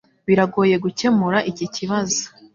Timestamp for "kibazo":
1.75-2.21